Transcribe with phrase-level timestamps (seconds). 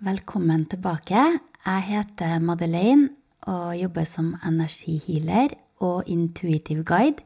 [0.00, 1.22] Velkommen tilbake.
[1.60, 3.10] Jeg heter Madeleine
[3.52, 5.50] og jobber som energihealer
[5.84, 7.20] og intuitive guide.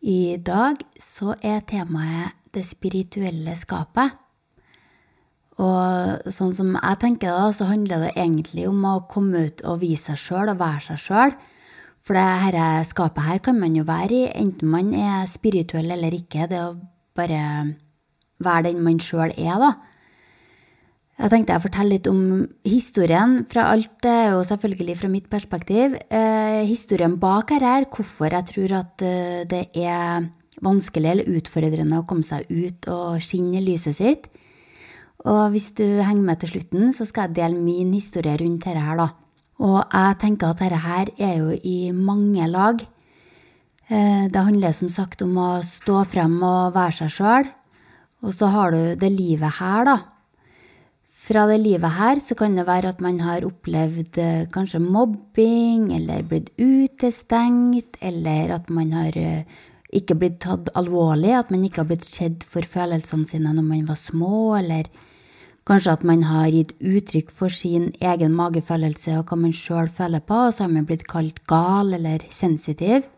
[0.00, 4.14] I dag så er temaet det spirituelle skapet.
[5.60, 9.82] Og sånn som jeg tenker da, så handler det egentlig om å komme ut og
[9.82, 11.34] vise seg sjøl og være seg sjøl.
[12.00, 16.16] For det dette skapet her kan man jo være i, enten man er spirituell eller
[16.16, 16.48] ikke.
[16.48, 16.72] Det å
[17.12, 17.76] bare
[18.40, 19.74] være den man sjøl er, da.
[21.16, 22.24] Jeg tenkte jeg fortelle litt om
[22.68, 23.38] historien.
[23.48, 25.94] Fra alt det og selvfølgelig fra mitt perspektiv.
[26.12, 30.26] Eh, historien bak her er hvorfor jeg tror at uh, det er
[30.64, 34.26] vanskelig eller utfordrende å komme seg ut og skinne lyset sitt.
[35.24, 38.82] Og hvis du henger med til slutten, så skal jeg dele min historie rundt dette
[38.84, 39.08] her, da.
[39.64, 42.84] Og jeg tenker at dette her er jo i mange lag.
[43.88, 47.50] Eh, det handler som sagt om å stå frem og være seg sjøl.
[48.20, 49.96] Og så har du det livet her, da
[51.26, 55.88] fra det livet her så kan det være at man har opplevd eh, kanskje mobbing,
[55.96, 59.42] eller blitt utestengt, eller at man har eh,
[59.90, 63.90] ikke blitt tatt alvorlig, at man ikke har blitt sett for følelsene sine når man
[63.90, 64.86] var små, eller
[65.66, 70.22] kanskje at man har gitt uttrykk for sin egen magefølelse og hva man sjøl føler
[70.22, 73.10] på, og så har man blitt kalt gal eller sensitiv.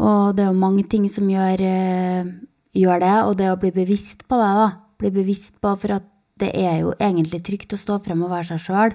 [0.00, 2.36] Og det er jo mange ting som gjør, eh,
[2.72, 4.70] gjør det, og det å bli bevisst på det, da
[5.00, 6.06] bli bevisst på, for at
[6.40, 8.94] det er jo egentlig trygt å stå frem og være seg sjøl.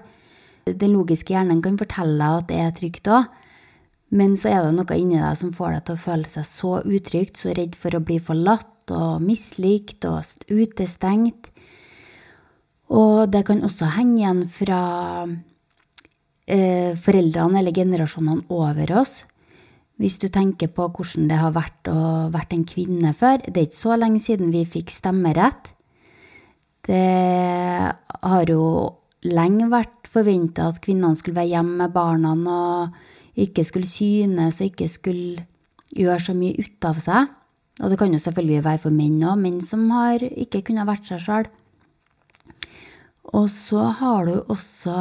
[0.66, 3.28] Den logiske hjernen kan fortelle deg at det er trygt òg,
[4.16, 6.72] men så er det noe inni deg som får deg til å føle seg så
[6.86, 11.52] utrygt, så redd for å bli forlatt og mislikt og utestengt.
[12.94, 14.82] Og det kan også henge igjen fra
[16.46, 19.24] eh, foreldrene eller generasjonene over oss.
[20.02, 23.40] Hvis du tenker på hvordan det har vært å vært en kvinne før.
[23.42, 25.75] Det er ikke så lenge siden vi fikk stemmerett.
[26.86, 28.66] Det har jo
[29.26, 34.70] lenge vært forventa at kvinnene skulle være hjemme med barna og ikke skulle synes og
[34.70, 35.46] ikke skulle
[35.96, 37.34] gjøre så mye ut av seg.
[37.84, 41.10] Og det kan jo selvfølgelig være for menn òg, menn som har ikke kunnet vært
[41.10, 41.50] seg sjøl.
[43.36, 44.96] Og så har du også,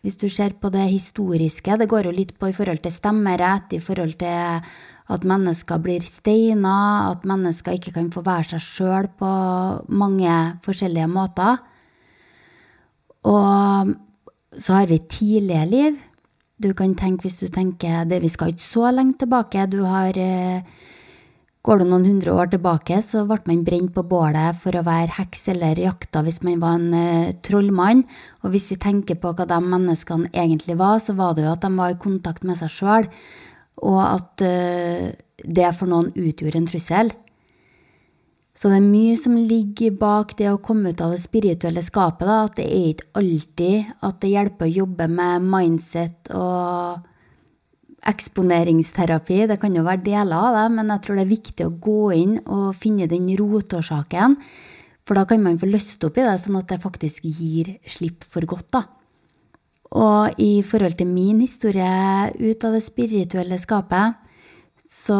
[0.00, 3.74] hvis du ser på det historiske, det går jo litt på i forhold til stemmerett,
[3.76, 4.72] i forhold til
[5.10, 9.30] at mennesker blir steina, at mennesker ikke kan få være seg sjøl på
[9.90, 11.58] mange forskjellige måter.
[13.26, 13.90] Og
[14.58, 15.98] så har vi tidlige liv.
[16.60, 19.66] Du kan tenke, hvis du tenker det, Vi skal ikke så lenge tilbake.
[19.66, 20.62] Du har eh,
[21.60, 25.12] Går du noen hundre år tilbake, så ble man brent på bålet for å være
[25.18, 28.00] heks eller jakta hvis man var en uh, trollmann.
[28.40, 31.60] Og hvis vi tenker på hva de menneskene egentlig var, så var det jo at
[31.60, 33.10] de var i kontakt med seg sjøl
[33.80, 35.10] og at uh,
[35.40, 37.12] det for noen utgjorde en trussel.
[38.60, 42.26] Så det er mye som ligger bak det å komme ut av det spirituelle skapet.
[42.28, 47.06] Da, at det er ikke alltid at det hjelper å jobbe med mindset og
[48.10, 49.46] eksponeringsterapi.
[49.48, 52.02] Det kan jo være deler av det, men jeg tror det er viktig å gå
[52.16, 54.36] inn og finne den rotårsaken.
[55.08, 58.28] For da kan man få løst opp i det, sånn at det faktisk gir slipp
[58.28, 58.68] for godt.
[58.76, 58.84] da.
[59.90, 64.14] Og i forhold til min historie ut av det spirituelle skapet,
[65.00, 65.18] så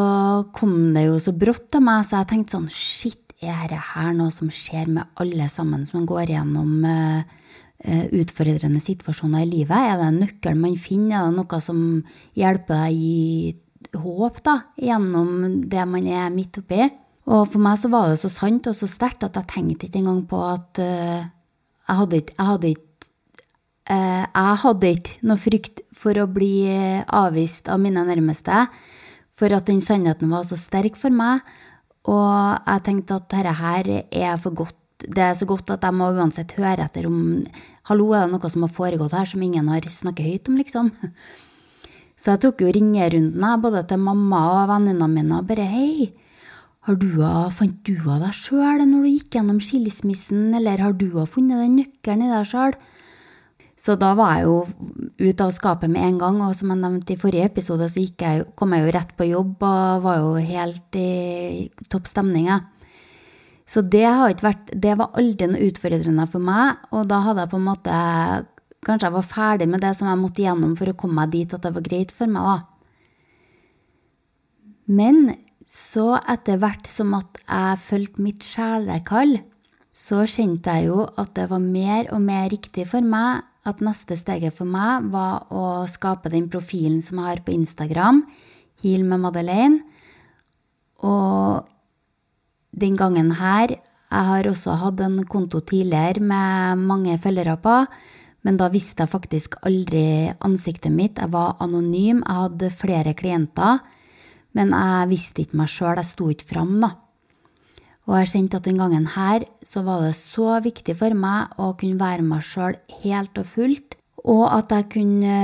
[0.54, 4.12] kom det jo så brått av meg, så jeg tenkte sånn Shit, er det her
[4.14, 7.22] noe som skjer med alle sammen som går gjennom uh,
[8.12, 9.74] utfordrende situasjoner i livet?
[9.74, 11.16] Er det en nøkkel man finner?
[11.24, 11.80] Er det noe som
[12.38, 16.84] hjelper deg i håp da, gjennom det man er midt oppi?
[17.30, 20.02] Og for meg så var det så sant og så sterkt at jeg tenkte ikke
[20.04, 22.89] engang på at jeg ikke, jeg hadde ikke Eh,
[24.34, 26.66] jeg hadde ikke noe frykt for å bli
[27.06, 28.64] avvist av mine nærmeste,
[29.36, 31.44] for at den sannheten var så sterk for meg.
[32.08, 32.30] Og
[32.64, 34.76] jeg tenkte at dette her er for godt.
[35.00, 37.20] Det er så godt at jeg må uansett høre etter om
[37.88, 40.90] Hallo, er det noe som har foregått her som ingen har snakket høyt om, liksom?
[42.20, 46.10] Så jeg tok jo ringerunden, både til mamma og venninnene mine, og bare hei.
[46.84, 47.08] Har du,
[47.56, 51.78] fant du av deg sjøl når du gikk gjennom skilsmissen, eller har du funnet den
[51.80, 52.76] nøkkelen i deg sjøl?
[53.80, 54.56] Så da var jeg jo
[55.22, 58.44] ute av skapet med en gang, og som jeg nevnte i forrige episode, så jeg,
[58.58, 62.50] kom jeg jo rett på jobb og var jo helt i topp stemning.
[63.70, 64.04] Så det,
[64.42, 68.00] vært, det var aldri noe utfordrende for meg, og da hadde jeg på en måte
[68.80, 71.50] Kanskje jeg var ferdig med det som jeg måtte gjennom for å komme meg dit
[71.52, 72.54] at det var greit for meg, da.
[74.88, 75.18] Men
[75.68, 79.36] så etter hvert som at jeg fulgte mitt sjelekall,
[79.92, 84.16] så kjente jeg jo at det var mer og mer riktig for meg at neste
[84.16, 88.24] steget for meg var å skape den profilen som jeg har på Instagram,
[88.80, 89.82] Heal med Madeleine.
[91.04, 91.66] Og
[92.72, 93.76] den gangen her
[94.10, 97.74] Jeg har også hatt en konto tidligere med mange følgere på,
[98.42, 101.20] men da visste jeg faktisk aldri ansiktet mitt.
[101.22, 103.78] Jeg var anonym, jeg hadde flere klienter,
[104.58, 106.90] men jeg visste ikke meg sjøl, jeg sto ikke fram, da.
[108.10, 111.70] Og jeg kjente at den gangen her så var det så viktig for meg å
[111.78, 112.74] kunne være meg sjøl
[113.04, 113.94] helt og fullt,
[114.26, 115.34] og at jeg kunne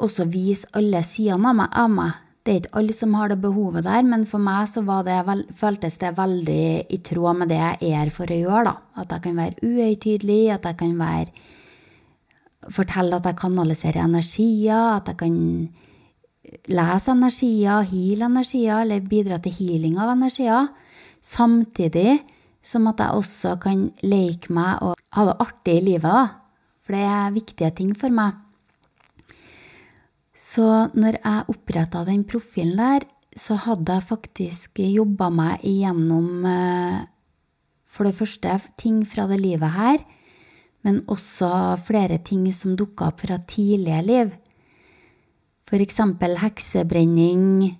[0.00, 2.18] også vise alle sidene av meg.
[2.44, 5.16] Det er ikke alle som har det behovet der, men for meg så det
[5.56, 8.64] føltes det veldig i tråd med det jeg er for å gjøre.
[8.64, 8.76] da.
[9.00, 11.48] At jeg kan være uhøytidelig, at jeg kan være
[12.70, 15.36] Fortelle at jeg kanaliserer energier, at jeg kan
[16.68, 20.68] lese energier, heale energier, eller bidra til healing av energier.
[21.20, 22.20] Samtidig
[22.64, 26.36] som at jeg også kan leke meg og ha det artig i livet.
[26.84, 28.36] For det er viktige ting for meg.
[30.34, 30.66] Så
[30.98, 33.06] når jeg oppretta den profilen der,
[33.38, 37.04] så hadde jeg faktisk jobba meg igjennom eh,
[37.86, 40.02] for det første ting fra det livet her,
[40.82, 44.32] men også flere ting som dukka opp fra tidligere liv.
[45.70, 47.76] Eksempel heksebrenning,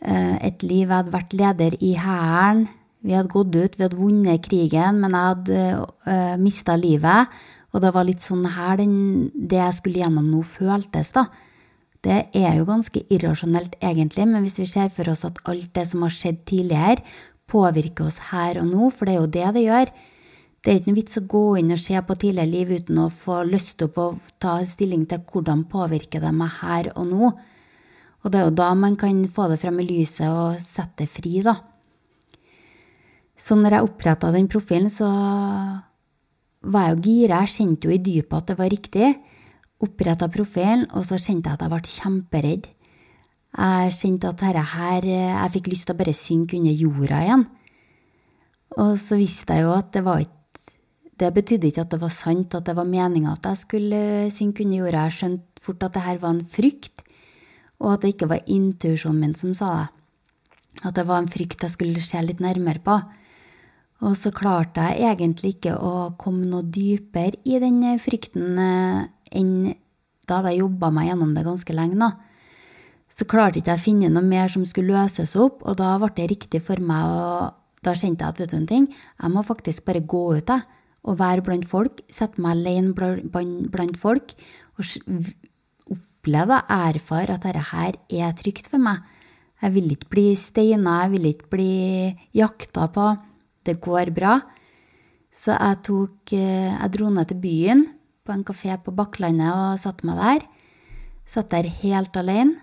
[0.00, 2.66] et liv jeg hadde vært leder i Hæren.
[3.04, 7.34] Vi hadde gått ut, vi hadde vunnet krigen, men jeg hadde uh, eh, mista livet.
[7.74, 8.94] Og det var litt sånn her den,
[9.34, 11.26] det jeg skulle gjennom nå, føltes, da.
[12.04, 15.84] Det er jo ganske irrasjonelt, egentlig, men hvis vi ser for oss at alt det
[15.90, 17.04] som har skjedd tidligere,
[17.50, 19.92] påvirker oss her og nå, for det er jo det det gjør.
[20.64, 23.10] Det er ikke noe vits å gå inn og se på tidligere liv uten å
[23.12, 24.06] få lyst til å
[24.40, 27.32] ta stilling til hvordan påvirker det meg her og nå.
[28.24, 31.10] Og det er jo da man kan få det frem i lyset og sette det
[31.12, 31.58] fri, da.
[33.36, 35.08] Så når jeg oppretta den profilen, så
[36.64, 37.42] var jeg jo gira.
[37.44, 39.10] Jeg kjente jo i dypet at det var riktig
[39.84, 42.70] oppretta profilen, og så kjente jeg at jeg ble kjemperedd.
[43.54, 47.44] Jeg kjente at dette her Jeg fikk lyst til å bare synke under jorda igjen.
[48.82, 50.40] Og så visste jeg jo at det var ikke
[51.14, 53.98] Det betydde ikke at det var sant, at det var meninga at jeg skulle
[54.34, 55.04] synke under jorda.
[55.06, 57.04] Jeg skjønte fort at det her var en frykt,
[57.82, 59.90] og at det ikke var intuisjonen min som sa det.
[60.84, 62.98] At det var en frykt jeg skulle se litt nærmere på.
[64.04, 69.04] Og så klarte jeg egentlig ikke å komme noe dypere i den frykten eh,
[69.38, 69.54] enn
[70.24, 71.98] da hadde jeg jobba meg gjennom det ganske lenge.
[72.00, 72.10] da.
[73.14, 76.10] Så klarte ikke jeg å finne noe mer som skulle løses opp, og da ble
[76.16, 77.52] det riktig for meg å
[77.84, 80.62] Da kjente jeg at vet du en ting, jeg må faktisk bare gå ut jeg,
[81.04, 84.32] og være blant folk, sette meg alene blant folk,
[84.78, 84.86] og
[86.24, 89.04] oppleve, erfare at dette her er trygt for meg.
[89.60, 93.12] Jeg vil ikke bli steina, jeg vil ikke bli jakta på.
[93.64, 94.40] Det går bra.
[95.34, 97.86] Så jeg tok eh, Jeg dro ned til byen
[98.24, 100.44] på en kafé på Bakklandet og satte meg der.
[101.26, 102.60] Satt der helt alene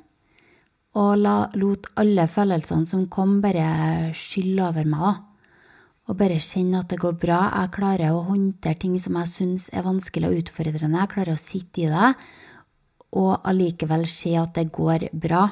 [0.93, 5.21] og la, lot alle følelsene som kom, bare skylle over meg.
[6.09, 7.45] Og bare kjenne at det går bra.
[7.61, 10.99] Jeg klarer å håndtere ting som jeg syns er vanskelig og utfordrende.
[10.99, 12.09] Jeg klarer å sitte i det
[13.11, 15.47] og allikevel se at det går bra.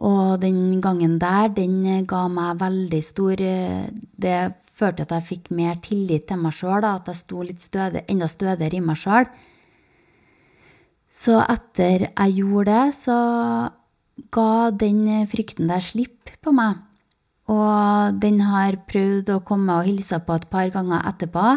[0.00, 4.38] Og den gangen der, den ga meg veldig stor Det
[4.80, 8.28] førte at jeg fikk mer tillit til meg sjøl, at jeg sto litt støde, enda
[8.30, 9.28] stødigere i meg sjøl.
[11.20, 13.18] Så etter jeg gjorde det, så
[14.32, 16.80] ga den frykten der slipp på meg.
[17.50, 21.56] Og den har prøvd å komme og hilse på et par ganger etterpå.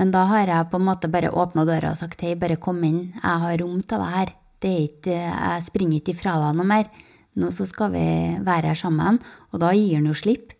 [0.00, 2.78] Men da har jeg på en måte bare åpna døra og sagt hei, bare kom
[2.88, 4.30] inn, jeg har rom til deg her.
[4.60, 6.88] Det er ikke, jeg springer ikke ifra deg noe mer.
[7.36, 8.06] Nå så skal vi
[8.44, 9.20] være her sammen.
[9.52, 10.54] Og da gir han jo slipp.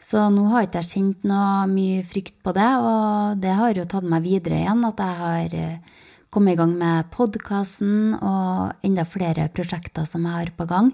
[0.00, 3.88] Så nå har ikke jeg kjent noe mye frykt på det, og det har jo
[3.88, 4.86] tatt meg videre igjen.
[4.88, 5.98] At jeg har eh,
[6.32, 10.92] kommet i gang med podkasten og enda flere prosjekter som jeg har på gang.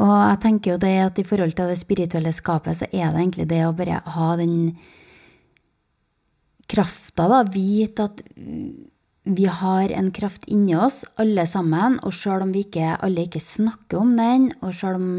[0.00, 3.20] Og jeg tenker jo det at i forhold til det spirituelle skapet, så er det
[3.20, 4.74] egentlig det å bare ha den
[6.72, 7.42] krafta, da.
[7.52, 8.24] Vite at
[9.22, 12.00] vi har en kraft inni oss, alle sammen.
[12.02, 15.10] Og sjøl om vi ikke alle ikke snakker om den, og sjøl om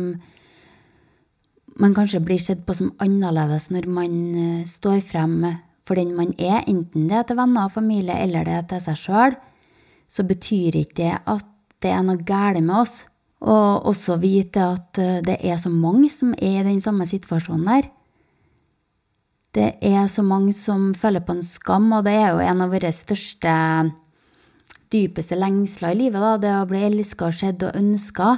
[1.81, 5.39] man kanskje blir sett på som annerledes når man eh, står frem
[5.83, 8.83] for den man er, enten det er til venner og familie eller det er til
[8.85, 9.33] seg sjøl,
[10.07, 11.49] så betyr ikke det at
[11.83, 13.01] det er noe galt med oss.
[13.43, 17.67] Og også vite at eh, det er så mange som er i den samme situasjonen
[17.67, 17.89] der.
[19.53, 22.71] Det er så mange som føler på en skam, og det er jo en av
[22.73, 23.53] våre største,
[24.93, 28.37] dypeste lengsler i livet, da, det å bli elska, sett og ønska.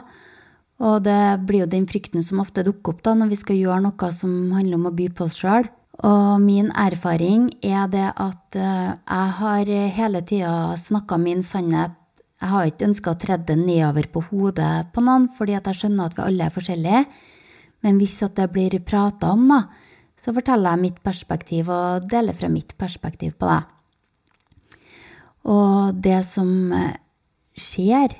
[0.84, 3.86] Og det blir jo den frykten som ofte dukker opp da når vi skal gjøre
[3.86, 5.69] noe som handler om å by på oss sjøl.
[6.03, 11.95] Og min erfaring er det at eh, jeg har hele tida snakka min sannhet.
[12.43, 16.12] Jeg har ikke ønska å tre den nedover på hodet på noen, fordi jeg skjønner
[16.12, 17.05] at vi alle er forskjellige.
[17.88, 19.62] Men hvis det blir prata om, da,
[20.25, 23.62] Så forteller jeg mitt perspektiv og deler fra mitt perspektiv på det.
[25.46, 26.96] Og det som eh,
[27.53, 28.15] skjer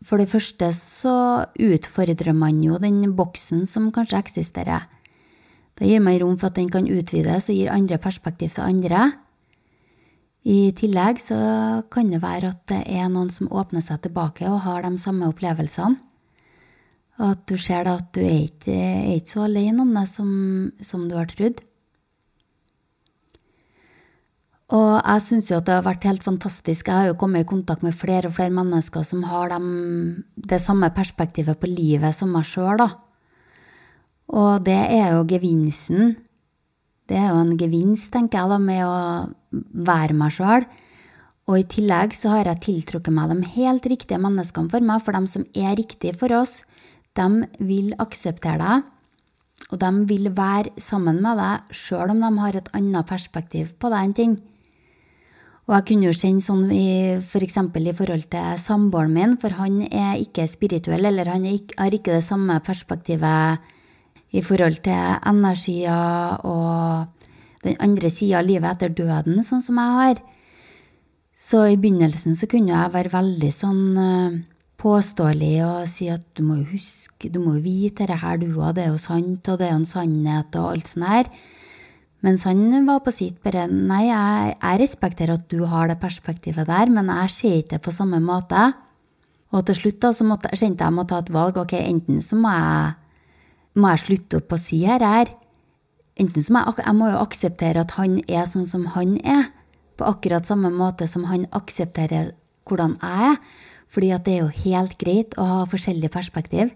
[0.00, 4.86] For det første så utfordrer man jo den boksen som kanskje eksisterer.
[5.76, 9.10] Da gir man rom for at den kan utvides og gir andre perspektiv til andre.
[10.48, 11.36] I tillegg så
[11.92, 15.28] kan det være at det er noen som åpner seg tilbake og har de samme
[15.28, 16.00] opplevelsene.
[17.20, 20.06] Og at du ser da at du er ikke, er ikke så alene om det
[20.08, 20.30] som,
[20.80, 21.60] som du har trodd.
[24.70, 26.86] Og jeg syns jo at det har vært helt fantastisk.
[26.86, 29.70] Jeg har jo kommet i kontakt med flere og flere mennesker som har dem,
[30.36, 32.92] det samme perspektivet på livet som meg sjøl, da.
[34.30, 36.14] Og det er jo gevinsten.
[37.10, 40.68] Det er jo en gevinst, tenker jeg, da, med å være meg sjøl.
[41.50, 45.18] Og i tillegg så har jeg tiltrukket meg de helt riktige menneskene for meg, for
[45.18, 46.60] dem som er riktige for oss.
[47.18, 47.26] De
[47.66, 48.86] vil akseptere deg,
[49.70, 53.90] og de vil være sammen med deg sjøl om de har et annet perspektiv på
[53.92, 54.38] deg enn ting.
[55.70, 59.84] Og jeg kunne jo kjenne sånn i, for i forhold til samboeren min, for han
[59.86, 63.70] er ikke spirituell, eller han ikke, har ikke det samme perspektivet
[64.34, 67.06] i forhold til energier og
[67.62, 70.22] den andre sida av livet etter døden, sånn som jeg har.
[71.38, 74.40] Så i begynnelsen så kunne jeg være veldig sånn uh,
[74.80, 78.48] påståelig og si at du må jo huske, du må jo vite det her, du
[78.56, 81.32] òg, det er jo sant, og det er jo en sannhet, og alt sånt her.
[82.24, 86.68] Mens han var på sitt bare Nei, jeg, jeg, respekterer at du har det perspektivet
[86.68, 88.70] der, men jeg ser ikke det på samme måte.
[89.56, 91.56] Og til slutt da, så måtte, kjente jeg måtte ta et valg.
[91.58, 92.92] Ok, enten så må jeg,
[93.80, 95.32] må jeg slutte opp å si her, her.
[96.20, 99.48] Enten så må jeg, jeg må jo akseptere at han er sånn som han er.
[99.96, 102.34] På akkurat samme måte som han aksepterer
[102.68, 103.40] hvordan jeg er.
[103.90, 106.70] Fordi det er jo helt greit å ha forskjellige perspektiv.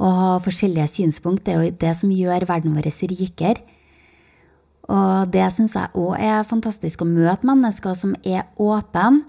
[0.00, 1.44] Å ha forskjellige synspunkt.
[1.44, 3.60] Det er jo det som gjør verden vår rikere.
[4.92, 9.22] Og det syns jeg òg er fantastisk å møte mennesker som er åpne,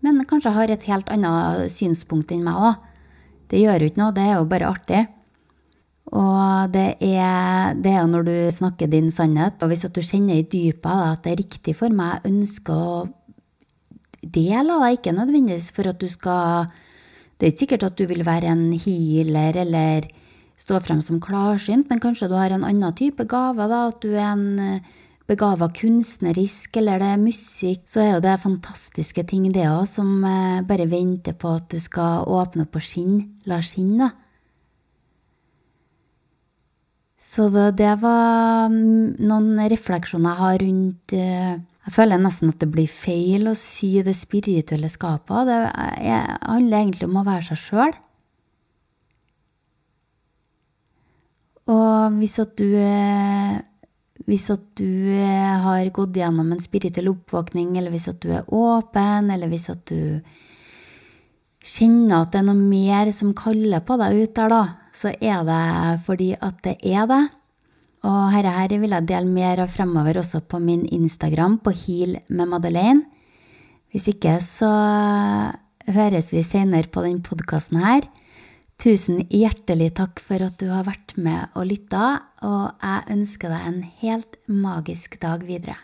[0.00, 2.76] men kanskje har et helt annet synspunkt enn meg òg.
[3.50, 5.00] Det gjør jo ikke noe, det er jo bare artig.
[6.10, 10.46] Og det er, det er når du snakker din sannhet, og hvis du kjenner i
[10.46, 12.94] dypet at det er riktig for meg, jeg ønsker å
[14.22, 16.70] dele av deg, ikke nødvendigvis for at du skal
[17.40, 20.08] Det er ikke sikkert at du vil være en healer eller
[20.60, 24.12] stå frem som klarsynt, men kanskje du har en annen type gave, da, at du
[24.12, 24.82] er en
[25.30, 30.24] begava kunstnerisk, eller det er musikk, så er jo det fantastiske ting, det òg, som
[30.26, 33.28] eh, bare venter på at du skal åpne opp og skinne.
[33.50, 34.10] La skinne, da.
[37.30, 41.52] Så det, var mm, noen refleksjoner jeg har rundt eh,
[41.90, 45.48] Jeg føler nesten at det blir feil å si det spirituelle skapet.
[45.50, 45.56] Det
[46.46, 47.96] handler egentlig om å være seg sjøl.
[51.74, 52.70] Og hvis at du
[54.30, 59.34] hvis at du har gått gjennom en spirituell oppvåkning, eller hvis at du er åpen,
[59.34, 60.22] eller hvis at du
[61.58, 64.62] kjenner at det er noe mer som kaller på deg ut der, da,
[64.94, 65.62] så er det
[66.06, 67.24] fordi at det er det.
[68.06, 72.48] Og dette vil jeg dele mer av fremover også på min Instagram, på Heal med
[72.48, 73.04] Madeleine.
[73.90, 74.70] Hvis ikke, så
[75.90, 78.06] høres vi senere på den podkasten her.
[78.80, 83.68] Tusen hjertelig takk for at du har vært med og lytta, og jeg ønsker deg
[83.68, 85.76] en helt magisk dag videre.